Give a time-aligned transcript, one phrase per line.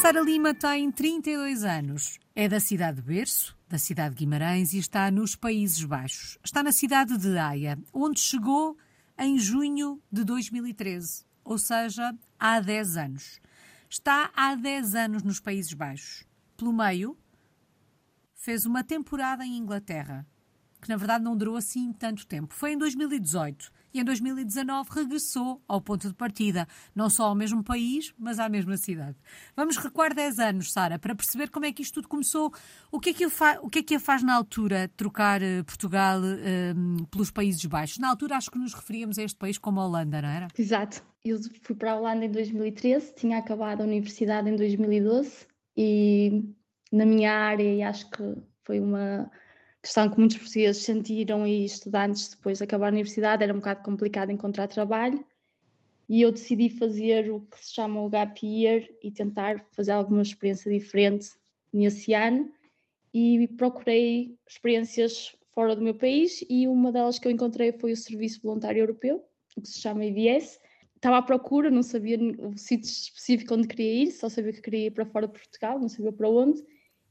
[0.00, 2.20] Sara Lima tem 32 anos.
[2.32, 6.38] É da cidade de Berço, da cidade de Guimarães e está nos Países Baixos.
[6.42, 8.76] Está na cidade de Haia, onde chegou
[9.18, 13.40] em junho de 2013, ou seja, há 10 anos.
[13.90, 16.24] Está há 10 anos nos Países Baixos.
[16.56, 17.18] Pelo meio,
[18.36, 20.24] fez uma temporada em Inglaterra,
[20.80, 22.54] que na verdade não durou assim tanto tempo.
[22.54, 27.62] Foi em 2018 e em 2019 regressou ao ponto de partida, não só ao mesmo
[27.62, 29.16] país, mas à mesma cidade.
[29.56, 32.52] Vamos recuar 10 anos, Sara, para perceber como é que isto tudo começou.
[32.90, 36.20] O que é que, o que, é que a faz na altura trocar uh, Portugal
[36.20, 37.98] uh, pelos Países Baixos?
[37.98, 40.48] Na altura acho que nos referíamos a este país como a Holanda, não era?
[40.58, 41.02] Exato.
[41.24, 46.44] Eu fui para a Holanda em 2013, tinha acabado a universidade em 2012 e
[46.92, 48.22] na minha área, e acho que
[48.64, 49.30] foi uma
[49.88, 53.82] questão que muitos portugueses sentiram e estudantes depois de acabar a universidade, era um bocado
[53.82, 55.24] complicado encontrar trabalho.
[56.06, 60.20] E eu decidi fazer o que se chama o Gap Year e tentar fazer alguma
[60.20, 61.30] experiência diferente
[61.72, 62.52] nesse ano.
[63.14, 67.96] E procurei experiências fora do meu país e uma delas que eu encontrei foi o
[67.96, 69.24] Serviço Voluntário Europeu,
[69.56, 70.60] o que se chama IVS.
[70.96, 74.86] Estava à procura, não sabia o sítio específico onde queria ir, só sabia que queria
[74.88, 76.62] ir para fora de Portugal, não sabia para onde.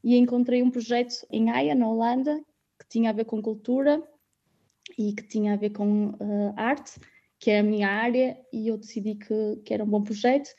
[0.04, 2.40] E encontrei um projeto em Haia, na Holanda,
[2.78, 4.02] que tinha a ver com cultura
[4.98, 7.00] e que tinha a ver com uh, arte,
[7.38, 10.50] que é a minha área, e eu decidi que, que era um bom projeto.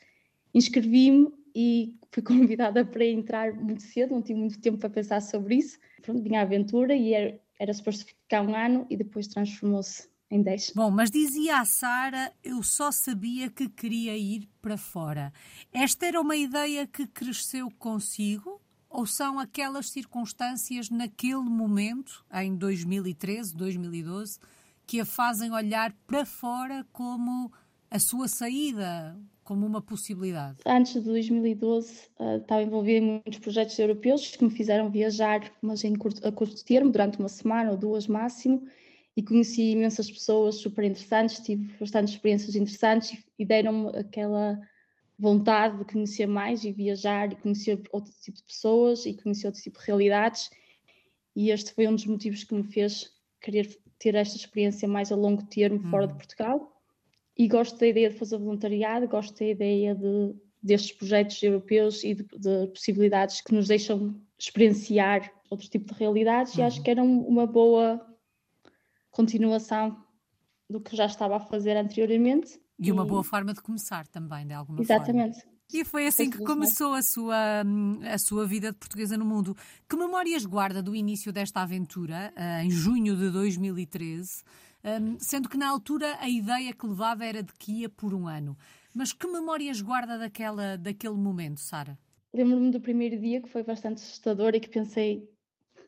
[0.54, 5.56] Inscrevi-me e fui convidada para entrar muito cedo, não tive muito tempo para pensar sobre
[5.56, 5.78] isso.
[6.02, 10.42] Pronto, vinha à aventura e era, era suposto ficar um ano e depois transformou-se em
[10.42, 10.72] 10.
[10.74, 15.32] Bom, mas dizia a Sara, eu só sabia que queria ir para fora.
[15.72, 18.60] Esta era uma ideia que cresceu consigo?
[18.90, 24.40] Ou são aquelas circunstâncias naquele momento, em 2013, 2012,
[24.84, 27.52] que a fazem olhar para fora como
[27.88, 30.58] a sua saída, como uma possibilidade?
[30.66, 35.84] Antes de 2012, uh, estava envolvida em muitos projetos europeus que me fizeram viajar, mas
[35.84, 38.66] em curto, a curto termo, durante uma semana ou duas máximo,
[39.16, 44.60] e conheci imensas pessoas super interessantes, tive bastantes experiências interessantes e deram-me aquela
[45.20, 49.60] vontade de conhecer mais e viajar e conhecer outro tipo de pessoas e conhecer outro
[49.60, 50.50] tipo de realidades.
[51.36, 55.16] E este foi um dos motivos que me fez querer ter esta experiência mais a
[55.16, 56.16] longo termo fora de hum.
[56.16, 56.82] Portugal.
[57.36, 62.14] E gosto da ideia de fazer voluntariado, gosto da ideia de, destes projetos europeus e
[62.14, 66.54] de, de possibilidades que nos deixam experienciar outro tipo de realidades.
[66.54, 66.60] Uhum.
[66.60, 66.82] E acho uhum.
[66.82, 68.06] que era uma boa
[69.10, 70.02] continuação
[70.68, 74.54] do que já estava a fazer anteriormente e uma boa forma de começar também, de
[74.54, 75.12] alguma Exatamente.
[75.12, 75.28] forma.
[75.28, 75.60] Exatamente.
[75.72, 77.62] E foi assim que começou a sua,
[78.12, 79.56] a sua vida de portuguesa no mundo.
[79.88, 84.42] Que memórias guarda do início desta aventura, eh, em junho de 2013,
[84.82, 88.26] ehm, sendo que na altura a ideia que levava era de que ia por um
[88.26, 88.56] ano.
[88.92, 91.96] Mas que memórias guarda daquela, daquele momento, Sara?
[92.34, 95.28] Lembro-me do primeiro dia que foi bastante assustador e que pensei,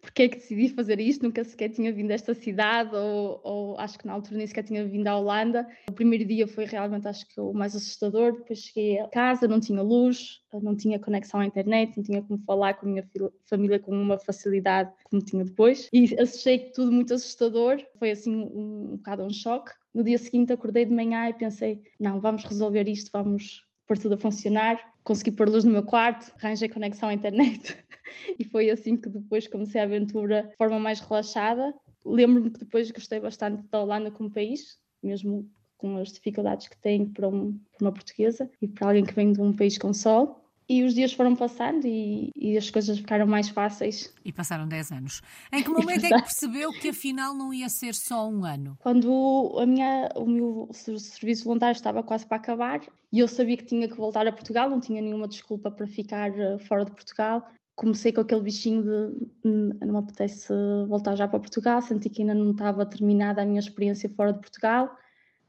[0.03, 3.79] porque é que decidi fazer isto, nunca sequer tinha vindo a esta cidade, ou, ou,
[3.79, 5.67] acho que na altura nem sequer tinha vindo à Holanda.
[5.89, 8.33] O primeiro dia foi realmente, acho que, o mais assustador.
[8.33, 12.39] Depois cheguei a casa, não tinha luz, não tinha conexão à internet, não tinha como
[12.41, 13.09] falar com a minha
[13.49, 15.89] família com uma facilidade como tinha depois.
[15.93, 19.71] E achei tudo muito assustador, foi assim um, um bocado um choque.
[19.95, 23.62] No dia seguinte acordei de manhã e pensei, não, vamos resolver isto, vamos
[23.93, 24.81] pôr tudo a funcionar.
[25.05, 27.77] Consegui pôr luz no meu quarto, arranjei conexão à internet.
[28.39, 31.75] e foi assim que depois comecei a aventura de forma mais relaxada.
[32.05, 37.07] Lembro-me que depois gostei bastante da Holanda como país, mesmo com as dificuldades que tem
[37.07, 40.42] para, um, para uma portuguesa e para alguém que vem de um país com sol.
[40.72, 44.10] E os dias foram passando e, e, as coisas ficaram mais fáceis.
[44.25, 45.21] E passaram 10 anos.
[45.53, 48.78] Em que momento é que percebeu que afinal não ia ser só um ano?
[48.81, 52.81] Quando a minha, o meu serviço voluntário estava quase para acabar
[53.12, 56.31] e eu sabia que tinha que voltar a Portugal, não tinha nenhuma desculpa para ficar
[56.38, 60.52] eh, fora de Portugal comecei com aquele bichinho de hum, não me apetece
[60.88, 64.41] voltar já para Portugal, senti que ainda não estava terminada a minha experiência fora de
[64.41, 64.94] Portugal.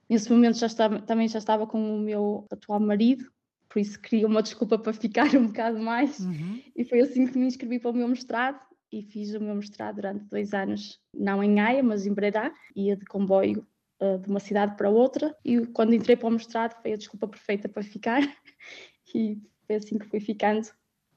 [0.10, 3.26] Nesse momento já estava, também já estava com o meu atual marido,
[3.74, 6.20] por isso queria uma desculpa para ficar um bocado mais.
[6.20, 6.62] Uhum.
[6.76, 8.60] E foi assim que me inscrevi para o meu mestrado
[8.92, 12.96] e fiz o meu mestrado durante dois anos, não em Haia, mas em Breda, ia
[12.96, 13.66] de comboio
[14.00, 15.36] uh, de uma cidade para outra.
[15.44, 18.22] E quando entrei para o mestrado foi a desculpa perfeita para ficar.
[19.16, 20.70] e foi assim que fui ficando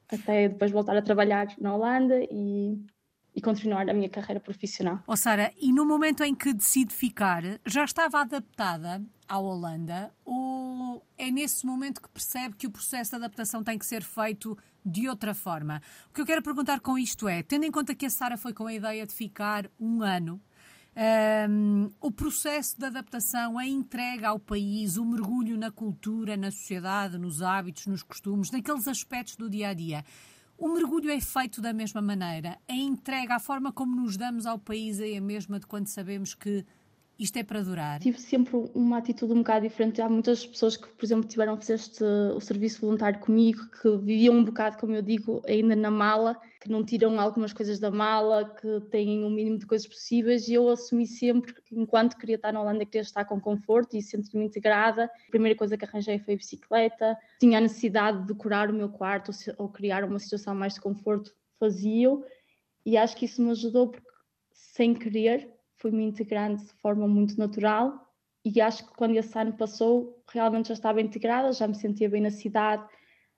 [0.09, 2.83] até depois voltar a trabalhar na Holanda e,
[3.35, 5.03] e continuar a minha carreira profissional.
[5.05, 10.56] Oh, Sara, e no momento em que decide ficar, já estava adaptada à Holanda ou
[11.17, 15.07] é nesse momento que percebe que o processo de adaptação tem que ser feito de
[15.07, 15.81] outra forma?
[16.09, 18.53] O que eu quero perguntar com isto é, tendo em conta que a Sara foi
[18.53, 20.41] com a ideia de ficar um ano,
[20.99, 27.19] Um, o processo de adaptação, a entrega ao país, o mergulho na cultura, na sociedade,
[27.19, 30.03] nos hábitos, nos costumes, naqueles aspectos do dia a dia.
[30.57, 32.57] O mergulho é feito da mesma maneira.
[32.67, 36.33] A entrega, a forma como nos damos ao país é a mesma de quando sabemos
[36.33, 36.65] que
[37.19, 37.99] isto é para durar?
[37.99, 40.01] Tive sempre uma atitude um bocado diferente.
[40.01, 43.97] Há muitas pessoas que, por exemplo, tiveram a fazer este, o serviço voluntário comigo, que
[43.97, 47.89] viviam um bocado, como eu digo, ainda na mala, que não tiram algumas coisas da
[47.89, 50.47] mala, que têm o mínimo de coisas possíveis.
[50.47, 54.45] E eu assumi sempre, enquanto queria estar na Holanda, queria estar com conforto e sentir-me
[54.45, 55.05] integrada.
[55.05, 57.17] A primeira coisa que arranjei foi a bicicleta.
[57.39, 61.33] Tinha a necessidade de decorar o meu quarto ou criar uma situação mais de conforto,
[61.59, 62.23] fazia-o.
[62.85, 64.07] E acho que isso me ajudou porque,
[64.53, 68.07] sem querer, fui-me integrando de forma muito natural
[68.43, 72.21] e acho que quando esse ano passou, realmente já estava integrada, já me sentia bem
[72.21, 72.87] na cidade,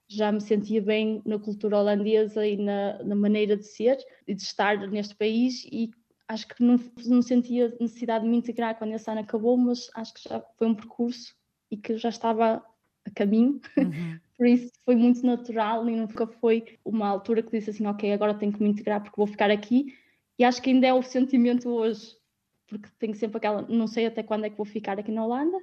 [0.08, 3.98] já me sentia bem na cultura holandesa e na, na maneira de ser
[4.28, 5.90] e de estar neste país e
[6.28, 10.14] acho que não, não sentia necessidade de me integrar quando esse ano acabou, mas acho
[10.14, 11.36] que já foi um percurso
[11.72, 12.64] e que já estava
[13.06, 14.20] a caminho, uhum.
[14.38, 18.36] por isso foi muito natural e nunca foi uma altura que disse assim, ok, agora
[18.36, 19.96] tenho que me integrar porque vou ficar aqui.
[20.38, 22.19] E acho que ainda é o sentimento hoje
[22.70, 25.58] porque tenho sempre aquela, não sei até quando é que vou ficar aqui na Holanda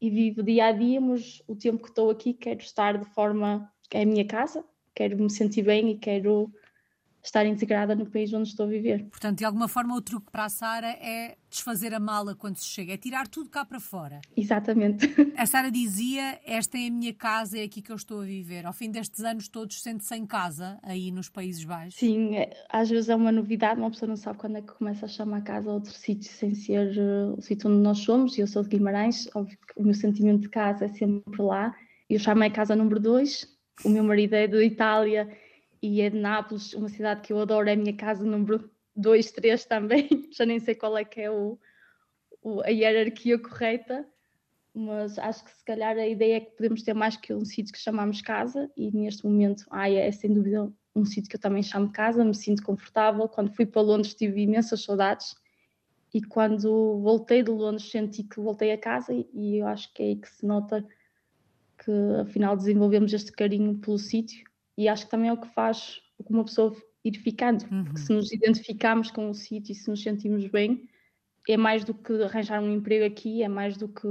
[0.00, 3.72] e vivo dia a dia, mas o tempo que estou aqui quero estar de forma
[3.88, 6.52] que é a minha casa, quero me sentir bem e quero
[7.26, 9.04] estar integrada no país onde estou a viver.
[9.10, 12.66] Portanto, de alguma forma, o truque para a Sara é desfazer a mala quando se
[12.66, 14.20] chega, é tirar tudo cá para fora.
[14.36, 15.06] Exatamente.
[15.36, 18.66] A Sara dizia: Esta é a minha casa, é aqui que eu estou a viver.
[18.66, 21.98] Ao fim destes anos todos, sente-se em casa, aí nos Países Baixos.
[21.98, 25.06] Sim, é, às vezes é uma novidade, uma pessoa não sabe quando é que começa
[25.06, 28.38] a chamar a casa a outro sítio sem ser uh, o sítio onde nós somos.
[28.38, 31.74] E eu sou de Guimarães, óbvio que o meu sentimento de casa é sempre lá.
[32.08, 33.46] Eu chamo a casa número 2,
[33.84, 35.28] o meu marido é de Itália
[35.86, 39.30] e é de Nápoles, uma cidade que eu adoro, é a minha casa número 2,
[39.30, 41.58] 3 também, já nem sei qual é que é o,
[42.42, 44.04] o, a hierarquia correta,
[44.74, 47.72] mas acho que se calhar a ideia é que podemos ter mais que um sítio
[47.72, 48.70] que chamamos casa.
[48.76, 52.34] E neste momento ah, é sem dúvida um sítio que eu também chamo casa, me
[52.34, 53.26] sinto confortável.
[53.26, 55.34] Quando fui para Londres tive imensas saudades.
[56.12, 59.14] E quando voltei de Londres senti que voltei a casa.
[59.14, 60.86] E, e eu acho que é aí que se nota
[61.78, 64.44] que afinal desenvolvemos este carinho pelo sítio
[64.76, 67.84] e acho que também é o que faz uma pessoa ir ficando, uhum.
[67.84, 70.88] porque se nos identificamos com o sítio e se nos sentimos bem,
[71.48, 74.08] é mais do que arranjar um emprego aqui, é mais do que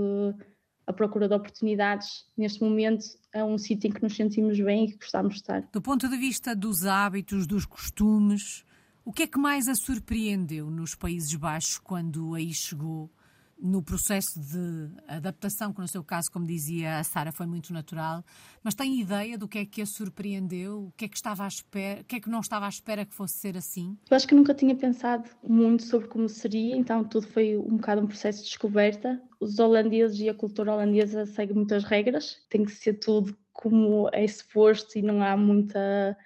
[0.88, 2.26] a procura de oportunidades.
[2.38, 3.04] Neste momento
[3.34, 5.62] é um sítio em que nos sentimos bem e que gostamos de estar.
[5.74, 8.64] Do ponto de vista dos hábitos, dos costumes,
[9.04, 13.12] o que é que mais a surpreendeu nos Países Baixos quando aí chegou?
[13.58, 18.24] No processo de adaptação, que no seu caso, como dizia a Sara, foi muito natural,
[18.64, 20.86] mas tem ideia do que é que a surpreendeu?
[20.88, 23.06] O que é que estava à espera, o que é que não estava à espera
[23.06, 23.98] que fosse ser assim?
[24.10, 28.02] Eu acho que nunca tinha pensado muito sobre como seria, então tudo foi um bocado
[28.02, 29.22] um processo de descoberta.
[29.40, 34.28] Os holandeses e a cultura holandesa seguem muitas regras, tem que ser tudo como é
[34.28, 36.18] suposto e não há muita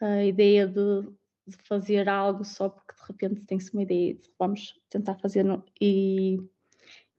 [0.00, 1.02] uh, ideia de,
[1.46, 5.44] de fazer algo só porque de repente tem-se uma ideia de vamos tentar fazer
[5.80, 6.38] e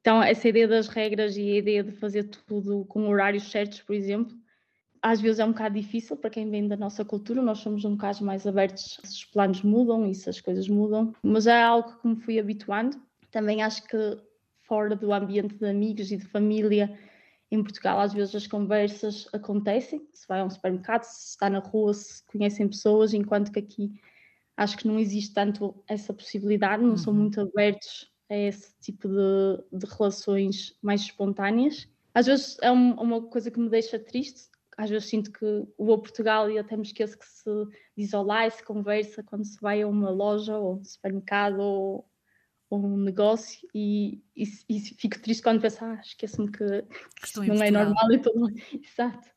[0.04, 3.96] então, essa ideia das regras e a ideia de fazer tudo com horários certos, por
[3.96, 4.36] exemplo,
[5.02, 7.42] às vezes é um bocado difícil para quem vem da nossa cultura.
[7.42, 11.16] Nós somos um bocado mais abertos se os planos mudam e se as coisas mudam,
[11.24, 13.02] mas é algo que me fui habituando.
[13.32, 13.98] Também acho que
[14.64, 17.00] fora do ambiente de amigos e de família,
[17.50, 20.06] em Portugal, às vezes as conversas acontecem.
[20.12, 23.94] Se vai a um supermercado, se está na rua, se conhecem pessoas, enquanto que aqui
[24.58, 26.98] acho que não existe tanto essa possibilidade, não uhum.
[26.98, 31.88] são muito abertos a esse tipo de, de relações mais espontâneas.
[32.14, 35.46] Às vezes é um, uma coisa que me deixa triste, às vezes sinto que
[35.78, 39.46] vou a Portugal e até me esqueço que se diz olá e se conversa quando
[39.46, 42.10] se vai a uma loja ou um supermercado ou,
[42.70, 46.66] ou um negócio e, e, e, fico triste quando penso, ah, esqueço-me que,
[47.22, 48.48] que não é normal e tudo.
[48.84, 49.30] Exato.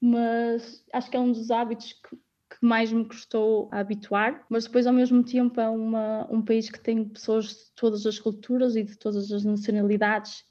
[0.00, 2.16] Mas acho que é um dos hábitos que,
[2.48, 6.70] que mais me custou a habituar, mas depois ao mesmo tempo é uma, um país
[6.70, 10.48] que tem pessoas de todas as culturas e de todas as nacionalidades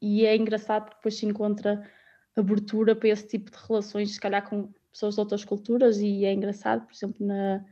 [0.00, 1.90] e é engraçado porque depois se encontra
[2.36, 6.32] abertura para esse tipo de relações, se calhar com pessoas de outras culturas e é
[6.32, 7.64] engraçado, por exemplo, na,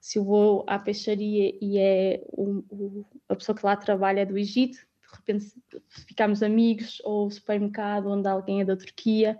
[0.00, 4.38] se eu vou à peixaria e é o, a pessoa que lá trabalha é do
[4.38, 5.54] Egito, de repente
[5.88, 9.38] ficamos amigos, ou supermercado onde alguém é da Turquia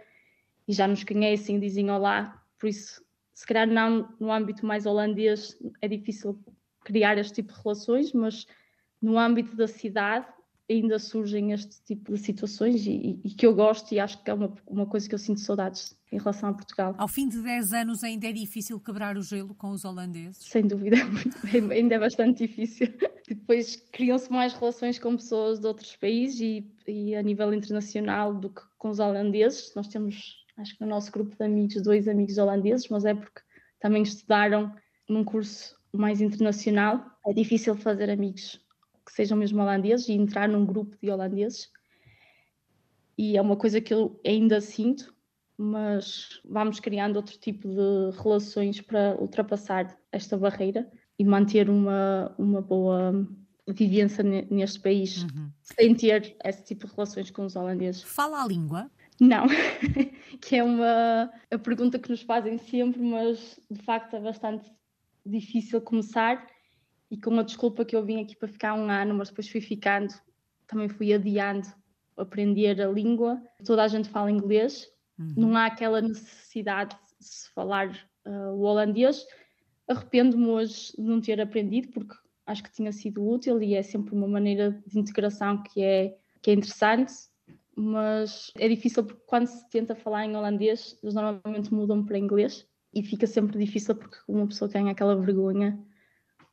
[0.69, 3.06] e já nos conhecem dizem olá, por isso
[3.37, 6.43] se calhar não no âmbito mais holandês é difícil
[6.83, 8.47] criar este tipo de relações, mas
[9.03, 10.27] no âmbito da cidade
[10.71, 14.35] ainda surgem este tipo de situações e, e, que eu gosto e acho que é
[14.35, 16.95] uma, uma coisa que eu sinto saudades em relação a Portugal.
[16.97, 20.39] Ao fim de 10 anos ainda é difícil quebrar o gelo com os holandeses?
[20.39, 20.97] Sem dúvida,
[21.71, 22.89] ainda é bastante difícil.
[23.29, 28.49] Depois criam-se mais relações com pessoas de outros países e, e, a nível internacional do
[28.49, 29.73] que com os holandeses.
[29.77, 33.41] Nós temos, acho que no nosso grupo de amigos, dois amigos holandeses, mas é porque
[33.81, 34.75] também estudaram
[35.09, 37.05] num curso mais internacional.
[37.27, 38.61] É difícil fazer amigos
[39.05, 41.71] que sejam mesmo holandeses e entrar num grupo de holandeses.
[43.17, 45.15] E é uma coisa que eu ainda sinto,
[45.57, 52.61] mas vamos criando outro tipo de relações para ultrapassar esta barreira e manter uma, uma
[52.61, 53.27] boa
[53.69, 55.51] vivência neste país, uhum.
[55.63, 58.03] sem ter esse tipo de relações com os holandeses.
[58.03, 58.91] Fala a língua?
[59.21, 59.47] Não,
[60.41, 64.71] que é uma a pergunta que nos fazem sempre, mas de facto é bastante
[65.25, 66.47] difícil começar
[67.11, 69.61] e com a desculpa que eu vim aqui para ficar um ano, mas depois fui
[69.61, 70.13] ficando,
[70.67, 71.67] também fui adiando
[72.17, 73.41] aprender a língua.
[73.65, 75.35] Toda a gente fala inglês, uhum.
[75.37, 77.91] não há aquela necessidade de se falar
[78.27, 79.25] uh, o holandês.
[79.89, 82.15] Arrependo-me hoje de não ter aprendido, porque
[82.47, 86.51] acho que tinha sido útil e é sempre uma maneira de integração que é, que
[86.51, 87.13] é interessante,
[87.77, 92.67] mas é difícil porque quando se tenta falar em holandês, eles normalmente mudam para inglês
[92.95, 95.79] e fica sempre difícil porque uma pessoa tem aquela vergonha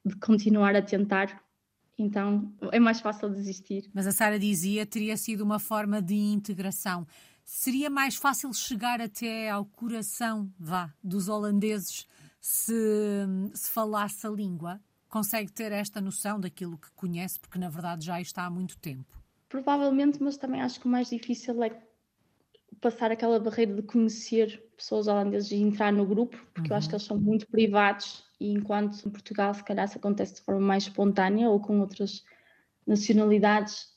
[0.05, 1.41] de continuar a tentar
[1.97, 3.89] então é mais fácil desistir.
[3.93, 7.07] Mas a Sara dizia teria sido uma forma de integração.
[7.45, 12.07] Seria mais fácil chegar até ao coração, vá, dos holandeses
[12.39, 12.73] se,
[13.53, 14.81] se falasse a língua?
[15.09, 19.22] Consegue ter esta noção daquilo que conhece, porque na verdade já está há muito tempo?
[19.53, 21.79] Provavelmente, mas também acho que o mais difícil é
[22.81, 26.73] passar aquela barreira de conhecer pessoas holandesas e entrar no grupo, porque uhum.
[26.73, 30.33] eu acho que eles são muito privados e enquanto em Portugal se calhar isso acontece
[30.33, 32.25] de forma mais espontânea ou com outras
[32.87, 33.95] nacionalidades,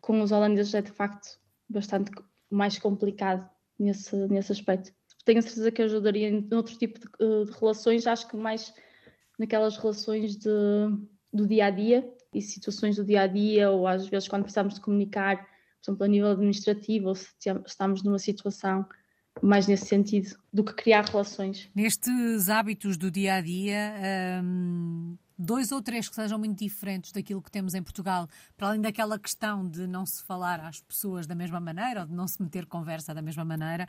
[0.00, 2.10] com os holandeses é de facto bastante
[2.50, 3.48] mais complicado
[3.78, 4.92] nesse, nesse aspecto.
[5.24, 8.74] Tenho certeza que ajudaria em outro tipo de, eh, de relações, acho que mais
[9.38, 10.50] naquelas relações de,
[11.32, 14.74] do dia a dia e situações do dia a dia, ou às vezes quando precisamos
[14.74, 17.30] de comunicar, por exemplo, a nível administrativo, ou se
[17.66, 18.86] estamos numa situação
[19.42, 21.70] mais nesse sentido do que criar relações.
[21.74, 23.94] Nestes hábitos do dia a dia,
[24.42, 28.80] hum, dois ou três que sejam muito diferentes daquilo que temos em Portugal, para além
[28.80, 32.42] daquela questão de não se falar às pessoas da mesma maneira ou de não se
[32.42, 33.86] meter conversa da mesma maneira,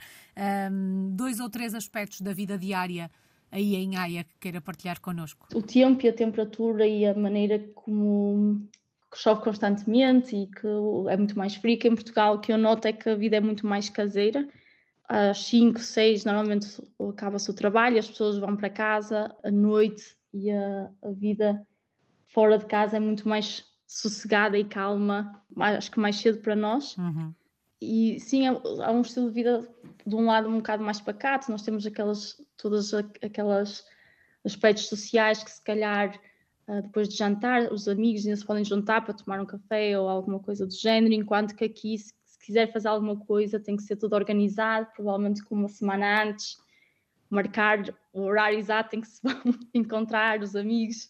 [0.72, 3.10] hum, dois ou três aspectos da vida diária
[3.52, 5.48] aí em Haia que queira partilhar connosco.
[5.54, 8.68] O tempo e a temperatura e a maneira como
[9.16, 10.68] chove constantemente e que
[11.10, 13.38] é muito mais frio que em Portugal, o que eu noto é que a vida
[13.38, 14.48] é muito mais caseira
[15.08, 16.68] às 5, 6, normalmente
[17.10, 21.66] acaba-se o trabalho, as pessoas vão para casa à noite e a, a, vida
[22.28, 26.98] fora de casa é muito mais sossegada e calma, acho que mais cedo para nós.
[26.98, 27.34] Uhum.
[27.80, 29.68] E sim, há um estilo de vida
[30.06, 33.86] de um lado um bocado mais pacato, nós temos aquelas, todas aquelas
[34.44, 36.20] aspectos sociais que se calhar
[36.68, 40.10] ah, depois de jantar, os amigos ainda se podem juntar para tomar um café ou
[40.10, 41.96] alguma coisa do género, enquanto que aqui
[42.42, 46.58] quiser fazer alguma coisa, tem que ser tudo organizado, provavelmente com uma semana antes,
[47.30, 51.10] marcar o horário exato em que se vão encontrar os amigos,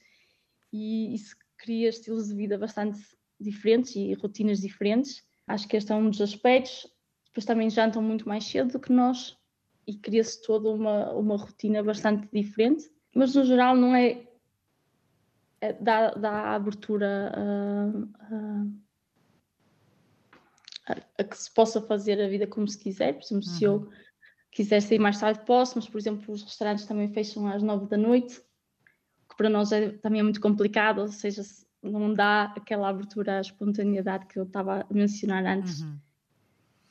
[0.74, 3.00] e isso cria estilos de vida bastante
[3.40, 5.24] diferentes e rotinas diferentes.
[5.48, 6.88] Acho que este é um dos aspectos.
[7.28, 9.38] Depois também jantam muito mais cedo do que nós
[9.86, 14.28] e cria-se toda uma, uma rotina bastante diferente, mas no geral não é,
[15.62, 18.66] é dá, dá abertura a, a
[21.18, 23.14] a, que se possa fazer a vida como se quiser.
[23.14, 23.56] Por exemplo, uhum.
[23.56, 23.90] se eu uhum.
[24.52, 27.98] quiser sair mais tarde, posso, mas, por exemplo, os restaurantes também fecham às nove da
[27.98, 28.42] noite,
[29.30, 31.42] que para nós é, também é muito complicado, ou seja,
[31.92, 35.82] não dá aquela abertura à espontaneidade que eu estava a mencionar antes.
[35.82, 35.98] Uhum.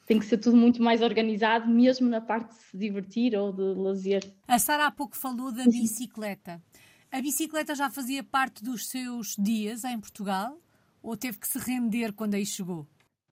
[0.06, 3.62] Tem que ser tudo muito mais organizado, mesmo na parte de se divertir ou de
[3.62, 4.22] lazer.
[4.46, 6.62] A Sara há pouco falou da bicicleta.
[7.10, 10.58] A bicicleta já fazia parte dos seus dias em Portugal
[11.02, 12.86] ou teve que se render quando aí chegou?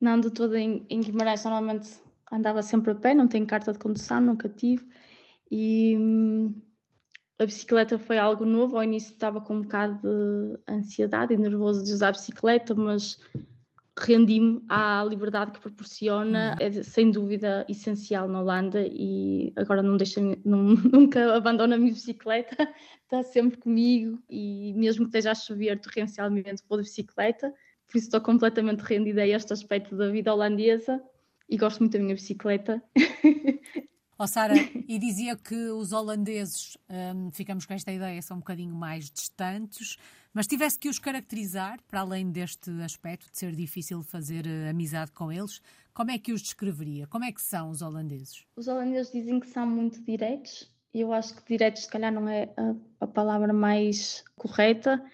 [0.04, 1.88] não ando toda em, em Guimarães, normalmente
[2.30, 4.86] andava sempre a pé, não tenho carta de condução, nunca tive.
[5.50, 6.54] E hum,
[7.38, 8.76] a bicicleta foi algo novo.
[8.76, 13.18] Ao início estava com um bocado de ansiedade e nervoso de usar a bicicleta, mas
[13.98, 20.20] rendi-me à liberdade que proporciona, é sem dúvida essencial na Holanda e agora não deixa,
[20.44, 22.56] não, nunca abandono a minha bicicleta,
[23.04, 27.54] está sempre comigo e mesmo que esteja a chover torrencialmente vou de bicicleta
[27.86, 31.02] por isso estou completamente rendida a este aspecto da vida holandesa
[31.48, 32.82] e gosto muito da minha bicicleta.
[34.18, 34.54] Oh, Sara,
[34.88, 39.96] e dizia que os holandeses, um, ficamos com esta ideia, são um bocadinho mais distantes,
[40.32, 45.10] mas tivesse que os caracterizar, para além deste aspecto de ser difícil fazer uh, amizade
[45.12, 45.60] com eles,
[45.92, 47.06] como é que os descreveria?
[47.06, 48.44] Como é que são os holandeses?
[48.56, 52.28] Os holandeses dizem que são muito diretos, e eu acho que diretos, se calhar, não
[52.28, 55.04] é a, a palavra mais correta.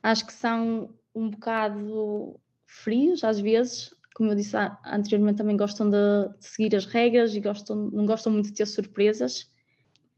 [0.00, 3.92] Acho que são um bocado frios às vezes.
[4.18, 5.96] Como eu disse anteriormente, também gostam de,
[6.40, 9.48] seguir as regras e gostam, não gostam muito de ter surpresas.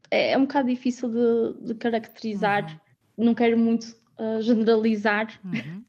[0.09, 2.81] É, é um bocado difícil de, de caracterizar,
[3.15, 3.25] uhum.
[3.25, 5.83] não quero muito uh, generalizar, uhum.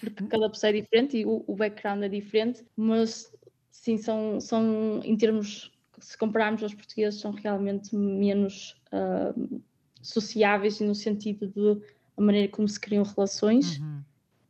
[0.00, 3.32] porque cada pessoa é diferente e o, o background é diferente, mas
[3.70, 9.62] sim, são, são em termos, se compararmos aos portugueses, são realmente menos uh,
[10.02, 11.80] sociáveis no sentido de
[12.16, 14.02] a maneira como se criam relações uhum.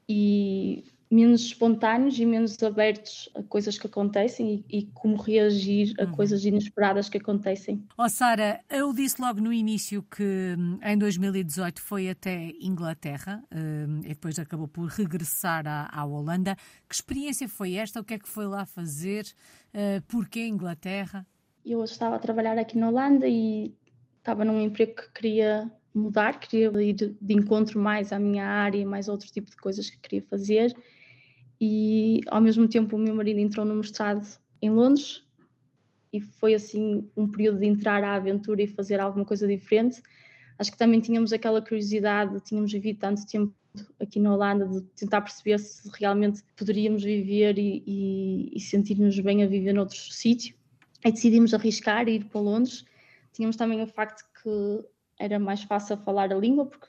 [0.09, 6.05] e menos espontâneos e menos abertos a coisas que acontecem e, e como reagir a
[6.05, 6.13] uhum.
[6.13, 7.85] coisas inesperadas que acontecem.
[7.97, 14.01] Oh, Sara, eu disse logo no início que hum, em 2018 foi até Inglaterra um,
[14.01, 16.57] e depois acabou por regressar à, à, Holanda.
[16.89, 18.01] Que experiência foi esta?
[18.01, 19.27] O que é que foi lá fazer?
[19.73, 21.25] Uh, porquê Inglaterra?
[21.65, 23.73] Eu estava a trabalhar aqui na Holanda e
[24.19, 29.09] estava num emprego que queria mudar, queria ir de encontro mais à minha área, mais
[29.09, 30.75] outro tipo de coisas que queria fazer
[31.61, 34.27] e ao mesmo tempo o meu marido entrou no mestrado
[34.61, 35.25] em Londres
[36.13, 40.03] e foi assim um período de entrar à aventura e fazer alguma coisa diferente.
[40.59, 43.55] Acho que também tínhamos aquela curiosidade, tínhamos vivido tanto tempo
[44.01, 49.43] aqui na Holanda de tentar perceber se realmente poderíamos viver e, e, e sentir-nos bem
[49.43, 50.55] a viver noutro sítio.
[51.05, 52.85] E decidimos arriscar e ir para Londres.
[53.33, 54.85] Tínhamos também o facto que
[55.19, 56.87] era mais fácil falar a língua, porque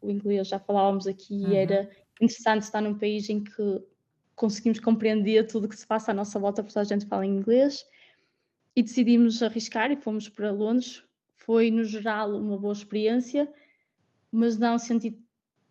[0.00, 1.52] o inglês já falávamos aqui uhum.
[1.52, 3.82] e era interessante estar num país em que
[4.34, 7.84] conseguimos compreender tudo o que se passa à nossa volta, porque a gente fala inglês.
[8.74, 11.02] E decidimos arriscar e fomos para Londres.
[11.36, 13.52] Foi, no geral, uma boa experiência,
[14.30, 15.18] mas não senti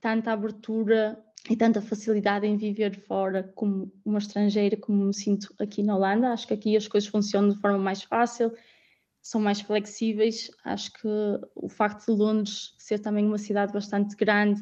[0.01, 5.82] tanta abertura e tanta facilidade em viver fora como uma estrangeira, como me sinto aqui
[5.82, 6.32] na Holanda.
[6.32, 8.51] Acho que aqui as coisas funcionam de forma mais fácil,
[9.22, 10.51] são mais flexíveis.
[10.63, 11.08] Acho que
[11.56, 14.62] o facto de Londres ser também uma cidade bastante grande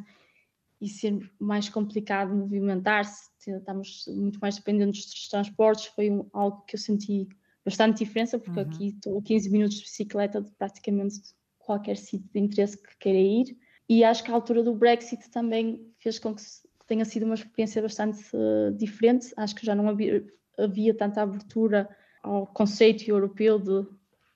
[0.80, 6.76] e ser mais complicado movimentar-se, estamos muito mais dependentes dos transportes, foi um, algo que
[6.76, 7.28] eu senti
[7.66, 8.66] bastante diferença, porque uhum.
[8.66, 11.20] aqui estou a 15 minutos de bicicleta de praticamente
[11.58, 13.58] qualquer sítio de interesse que queira ir.
[13.90, 16.44] E acho que a altura do Brexit também fez com que
[16.86, 19.34] tenha sido uma experiência bastante uh, diferente.
[19.36, 20.26] Acho que já não havia,
[20.58, 21.90] havia tanta abertura
[22.24, 23.86] ao conceito europeu de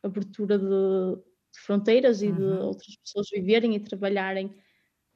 [0.04, 0.66] abertura de,
[1.54, 2.36] de fronteiras e uhum.
[2.36, 4.54] de outras pessoas viverem e trabalharem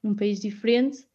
[0.02, 1.06] num país diferente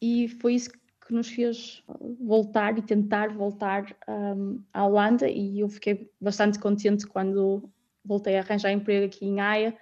[0.00, 0.70] e foi isso
[1.06, 1.82] que nos fez
[2.20, 5.28] voltar e tentar voltar um, à Holanda.
[5.28, 7.70] E eu fiquei bastante contente quando
[8.04, 9.76] voltei a arranjar emprego aqui em Haia,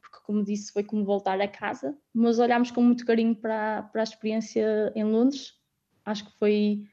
[0.00, 4.02] porque como disse foi como voltar a casa, mas olhámos com muito carinho para, para
[4.02, 5.54] a experiência em Londres,
[6.04, 6.84] acho que foi,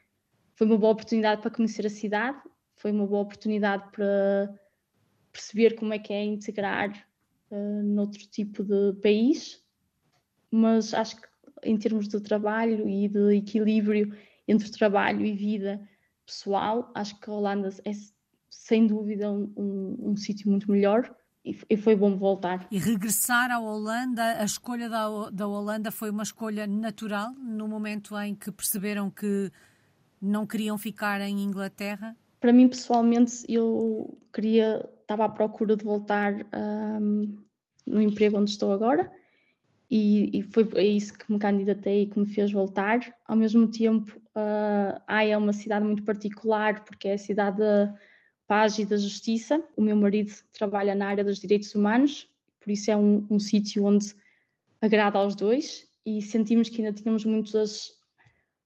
[0.55, 2.41] foi uma boa oportunidade para conhecer a cidade,
[2.75, 4.53] foi uma boa oportunidade para
[5.32, 7.08] perceber como é que é integrar
[7.51, 9.62] uh, noutro tipo de país,
[10.49, 11.27] mas acho que
[11.63, 14.15] em termos de trabalho e de equilíbrio
[14.48, 15.82] entre trabalho e vida
[16.26, 17.91] pessoal, acho que a Holanda é
[18.50, 22.67] sem dúvida um, um, um sítio muito melhor e foi bom voltar.
[22.69, 28.17] E regressar à Holanda, a escolha da, da Holanda foi uma escolha natural no momento
[28.19, 29.52] em que perceberam que
[30.22, 32.15] não queriam ficar em Inglaterra?
[32.39, 37.38] Para mim, pessoalmente, eu queria, estava à procura de voltar um,
[37.88, 39.10] no emprego onde estou agora
[39.89, 42.99] e, e, foi a isso que me candidatei e que me fez voltar.
[43.28, 47.95] Ao mesmo tempo, uh, é uma cidade muito particular porque é a cidade da
[48.45, 49.63] paz e da justiça.
[49.75, 53.84] O meu marido trabalha na área dos direitos humanos, por isso é um, um sítio
[53.84, 54.13] onde
[54.80, 57.91] agrada aos dois e sentimos que ainda tínhamos muitas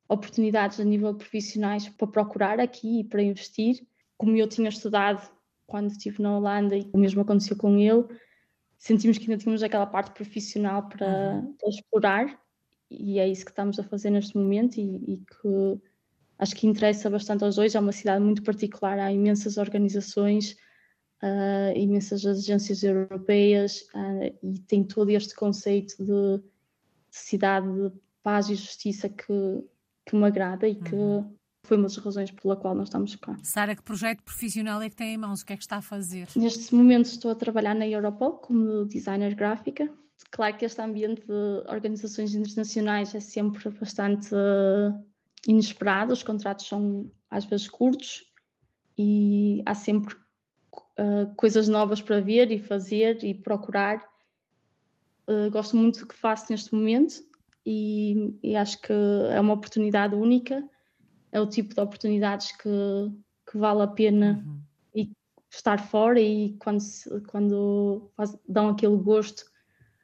[0.08, 3.86] oportunidades a nível profissionais para procurar aqui e para investir.
[4.18, 5.28] Como eu tinha estudado
[5.66, 8.06] quando estive na Holanda e o mesmo aconteceu com ele,
[8.84, 11.54] sentimos que ainda tínhamos aquela parte profissional para, uhum.
[11.54, 12.40] para, explorar
[12.92, 15.82] e é isso que estamos a fazer neste momento e, e, que
[16.38, 17.74] acho que interessa bastante aos dois.
[17.76, 20.58] É uma cidade muito particular, há imensas organizações,
[21.24, 26.44] uh, imensas agências europeias uh, e tem todo este conceito de, de,
[27.10, 27.90] cidade de
[28.22, 29.64] paz e justiça que,
[30.06, 31.34] que me agrada e que uhum
[31.66, 33.38] foi uma das razões pela qual nós estamos cá.
[33.42, 35.42] Sara, que projeto profissional é que tem em mãos?
[35.42, 36.28] O que é que está a fazer?
[36.36, 39.90] Neste momento estou a trabalhar na Europol como designer gráfica.
[40.30, 45.04] Claro que este ambiente de organizações internacionais é sempre bastante uh,
[45.48, 48.26] inesperado, os contratos são às vezes curtos
[48.98, 54.04] e há sempre uh, coisas novas para ver e fazer e procurar.
[55.28, 57.24] Uh, gosto muito do que faço neste momento
[57.66, 58.92] e, e acho que
[59.32, 60.68] é uma oportunidade única
[61.34, 62.70] é o tipo de oportunidades que,
[63.52, 64.62] que vale a pena uhum.
[64.94, 65.12] e
[65.52, 66.84] estar fora e quando,
[67.28, 69.44] quando faz, dão aquele gosto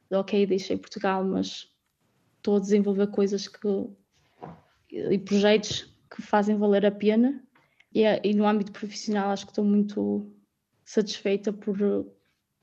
[0.09, 1.71] de ok, deixei Portugal, mas
[2.37, 3.89] estou a desenvolver coisas que
[4.91, 7.43] e projetos que fazem valer a pena.
[7.93, 10.31] E, e, no âmbito profissional acho que estou muito
[10.83, 11.77] satisfeita por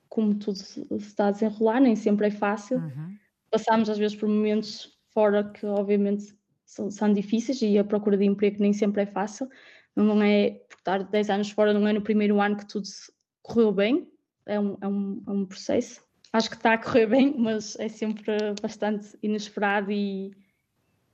[0.08, 2.78] como tudo se está a desenrolar, nem sempre é fácil.
[2.78, 3.16] Uhum.
[3.48, 6.34] Passamos às vezes por momentos fora que obviamente
[6.66, 9.48] são, são, difíceis e a procura de emprego nem sempre é fácil.
[9.94, 12.86] Não é por estar 10 anos fora, não é no primeiro ano que tudo
[13.40, 14.06] correu bem,
[14.44, 16.04] é um, é um, é um processo.
[16.32, 20.32] Acho que está a correr bem, mas é sempre bastante inesperado e,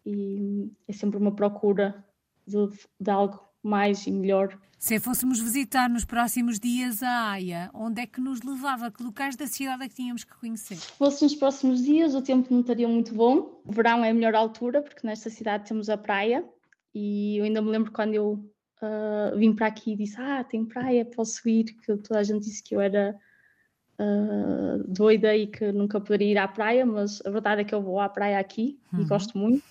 [0.05, 2.05] e é sempre uma procura
[2.47, 4.59] de, de algo mais e melhor.
[4.83, 8.91] Se fôssemos visitar nos próximos dias a Haia, onde é que nos levava?
[8.91, 10.75] Que locais da cidade é que tínhamos que conhecer?
[10.75, 13.63] Se fosse nos próximos dias, o tempo não estaria muito bom.
[13.65, 16.45] O verão é a melhor altura, porque nesta cidade temos a praia.
[16.93, 18.33] E eu ainda me lembro quando eu
[18.83, 21.65] uh, vim para aqui e disse: Ah, tem praia, posso ir.
[21.65, 23.17] Que toda a gente disse que eu era
[24.01, 27.83] uh, doida e que nunca poderia ir à praia, mas a verdade é que eu
[27.83, 29.03] vou à praia aqui uhum.
[29.03, 29.65] e gosto muito.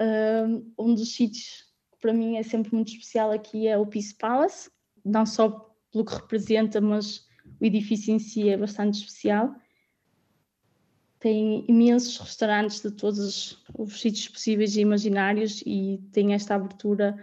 [0.00, 1.67] Uh, um dos sítios
[2.00, 4.70] para mim é sempre muito especial aqui é o Peace Palace,
[5.04, 5.48] não só
[5.90, 7.26] pelo que representa, mas
[7.60, 9.54] o edifício em si é bastante especial.
[11.18, 17.16] Tem imensos restaurantes de todos os sítios possíveis e imaginários e tem esta abertura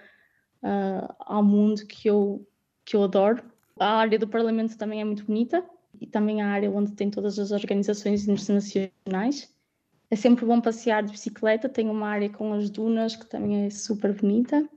[0.62, 2.46] uh, ao mundo que eu,
[2.84, 3.44] que eu adoro.
[3.80, 5.64] A área do Parlamento também é muito bonita
[6.02, 9.55] e também a área onde tem todas as organizações internacionais.
[10.10, 13.70] É sempre bom passear de bicicleta, tem uma área com as dunas que também é
[13.70, 14.68] super bonita.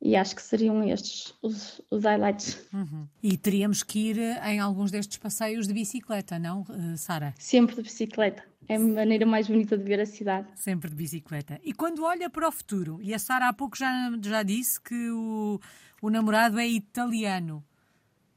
[0.00, 2.66] E acho que seriam estes os, os highlights.
[2.72, 3.06] Uhum.
[3.22, 7.34] E teríamos que ir eh, em alguns destes passeios de bicicleta, não, eh, Sara?
[7.38, 8.44] Sempre de bicicleta.
[8.68, 10.46] É a maneira mais bonita de ver a cidade.
[10.56, 11.58] Sempre de bicicleta.
[11.64, 15.10] E quando olha para o futuro, e a Sara há pouco já, já disse que
[15.10, 15.58] o,
[16.02, 17.64] o namorado é italiano.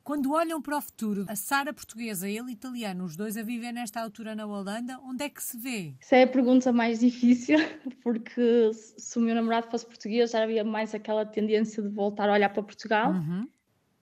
[0.08, 3.74] Quando olham para o futuro, a Sara portuguesa e ele italiano, os dois a viver
[3.74, 5.96] nesta altura na Holanda, onde é que se vê?
[6.00, 7.58] Essa é a pergunta mais difícil,
[8.02, 12.32] porque se o meu namorado fosse português já havia mais aquela tendência de voltar a
[12.36, 13.12] olhar para Portugal.
[13.12, 13.50] Uhum.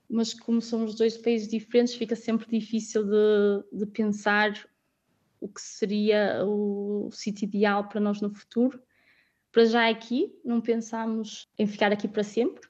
[0.08, 4.54] Mas como somos dois países diferentes, fica sempre difícil de, de pensar
[5.41, 8.80] o que seria o sítio ideal para nós no futuro.
[9.52, 12.62] Para já aqui, não pensamos em ficar aqui para sempre,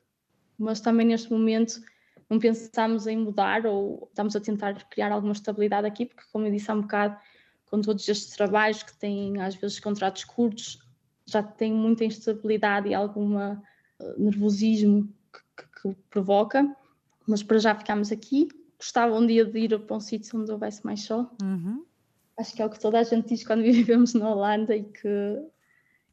[0.57, 1.81] mas também neste momento
[2.29, 6.51] não pensámos em mudar ou estamos a tentar criar alguma estabilidade aqui, porque, como eu
[6.51, 7.17] disse há um bocado,
[7.65, 10.79] com todos estes trabalhos que têm às vezes contratos curtos,
[11.25, 13.61] já tem muita instabilidade e alguma
[13.99, 16.75] uh, nervosismo que, que, que, provoca,
[17.27, 18.47] mas para já ficamos aqui.
[18.77, 21.31] Gostava um dia de ir para um sítio onde houvesse mais sol.
[21.41, 21.83] Uhum.
[22.37, 25.43] Acho que é o que toda a gente diz quando vivemos na Holanda e que,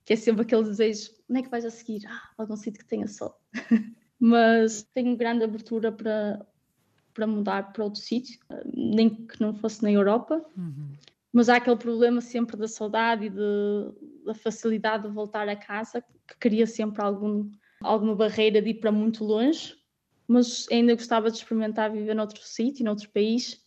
[0.05, 2.07] que é sempre aquele desejo: onde é que vais a seguir?
[2.07, 3.38] Ah, algum sítio que tenha sol.
[4.25, 6.47] mas tenho grande abertura para,
[7.13, 8.39] para mudar para outro sítio,
[8.73, 10.41] nem que não fosse na Europa.
[10.57, 10.93] Uhum.
[11.33, 16.01] Mas há aquele problema sempre da saudade e de, da facilidade de voltar a casa,
[16.01, 19.75] que cria sempre algum, alguma barreira de ir para muito longe.
[20.29, 23.61] Mas ainda gostava de experimentar viver noutro sítio, noutro país.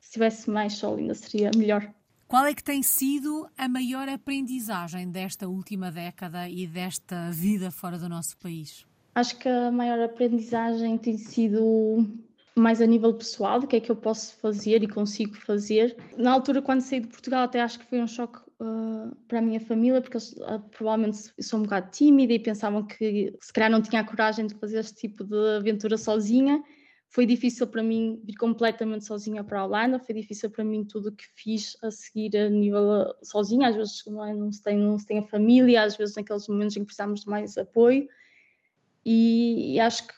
[0.00, 1.92] Se tivesse mais sol, ainda seria melhor.
[2.26, 7.98] Qual é que tem sido a maior aprendizagem desta última década e desta vida fora
[7.98, 8.86] do nosso país?
[9.16, 12.06] Acho que a maior aprendizagem tem sido
[12.54, 15.96] mais a nível pessoal, do que é que eu posso fazer e consigo fazer.
[16.18, 19.42] Na altura, quando saí de Portugal, até acho que foi um choque uh, para a
[19.42, 23.80] minha família, porque uh, provavelmente sou um bocado tímida e pensavam que se calhar não
[23.80, 26.62] tinha a coragem de fazer este tipo de aventura sozinha.
[27.08, 31.08] Foi difícil para mim vir completamente sozinha para a Holanda, foi difícil para mim tudo
[31.08, 33.68] o que fiz a seguir a nível sozinha.
[33.68, 36.46] Às vezes não, é, não, se tem, não se tem a família, às vezes naqueles
[36.46, 38.06] momentos em que precisamos de mais apoio
[39.06, 40.14] e, e acho que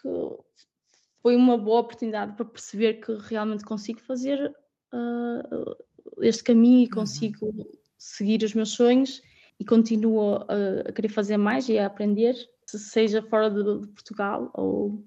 [1.20, 4.50] foi uma boa oportunidade para perceber que realmente consigo fazer
[4.94, 5.76] uh,
[6.22, 6.94] este caminho e uhum.
[6.94, 7.70] consigo uhum.
[7.98, 9.20] seguir os meus sonhos
[9.60, 14.50] e continuo a, a, querer fazer mais e a aprender, seja fora de, de, Portugal
[14.54, 15.04] ou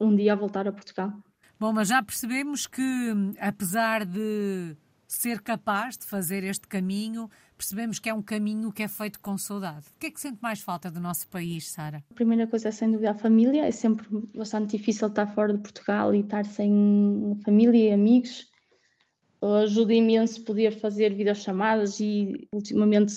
[0.00, 1.12] um dia a voltar a Portugal.
[1.60, 2.82] Bom, mas já percebemos que,
[3.38, 4.76] apesar de
[5.14, 9.36] ser capaz de fazer este caminho, percebemos que é um caminho que é feito com
[9.38, 9.86] saudade.
[9.96, 12.04] O que é que sente mais falta do nosso país, Sara?
[12.10, 13.66] A primeira coisa é sem dúvida a família.
[13.66, 18.46] É sempre bastante difícil estar fora de Portugal e estar sem família e amigos.
[19.62, 23.14] Ajuda imenso poder fazer videochamadas e ultimamente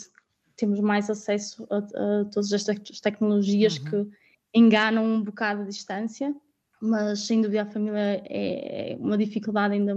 [0.58, 3.86] temos mais acesso a, a todas estas tecnologias uhum.
[3.86, 4.10] que
[4.54, 6.36] enganam um bocado a distância,
[6.82, 9.96] mas sem dúvida a família é uma dificuldade ainda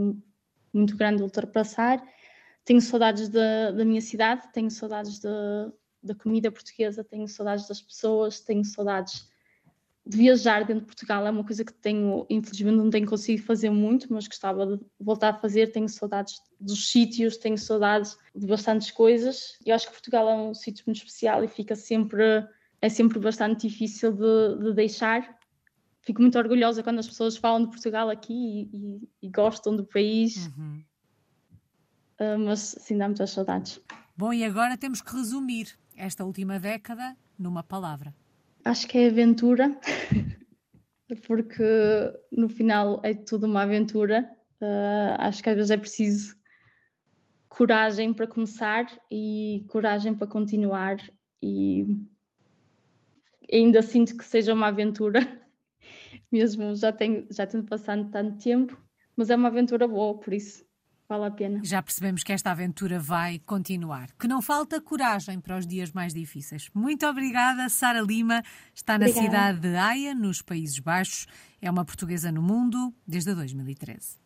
[0.73, 2.03] muito grande de ultrapassar.
[2.65, 7.81] Tenho saudades da, da minha cidade, tenho saudades da, da comida portuguesa, tenho saudades das
[7.81, 9.31] pessoas, tenho saudades
[10.07, 13.71] de viajar dentro de Portugal é uma coisa que tenho, infelizmente não tenho conseguido fazer
[13.71, 15.73] muito, mas gostava de voltar a fazer.
[15.73, 19.59] Tenho saudades dos sítios, tenho saudades de bastantes coisas.
[19.65, 22.23] Eu acho que Portugal é um sítio muito especial e fica sempre,
[22.81, 25.39] é sempre bastante difícil de, de deixar.
[26.03, 29.85] Fico muito orgulhosa quando as pessoas falam de Portugal aqui e, e, e gostam do
[29.85, 30.83] país, uhum.
[32.21, 33.81] uh, mas sim, dá muitas saudades.
[34.17, 38.15] Bom, e agora temos que resumir esta última década numa palavra.
[38.65, 39.79] Acho que é aventura,
[41.27, 41.65] porque
[42.33, 44.31] no final é tudo uma aventura.
[44.61, 46.37] Uh, acho que às vezes é preciso
[47.49, 50.97] coragem para começar e coragem para continuar
[51.43, 51.87] e
[53.53, 55.40] ainda sinto que seja uma aventura,
[56.31, 58.77] mesmo já tenho, já tenho passado tanto tempo,
[59.17, 60.65] mas é uma aventura boa, por isso
[61.09, 61.61] vale a pena.
[61.65, 64.11] Já percebemos que esta aventura vai continuar.
[64.19, 66.71] Que não falta coragem para os dias mais difíceis.
[66.73, 68.43] Muito obrigada, Sara Lima.
[68.73, 69.27] Está na obrigada.
[69.27, 71.27] cidade de Haia, nos Países Baixos.
[71.61, 74.19] É uma portuguesa no mundo desde 2013.